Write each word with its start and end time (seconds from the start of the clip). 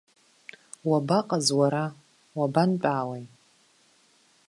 Уабаҟаз, 0.89 1.47
уара, 1.59 1.85
уабантәаауеи? 2.37 3.25